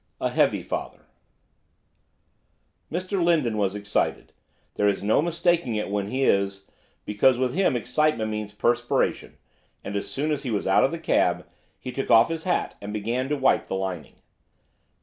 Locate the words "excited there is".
3.75-5.03